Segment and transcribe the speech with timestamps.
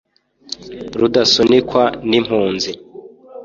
[0.99, 2.71] rudasunikwa n'impunzi,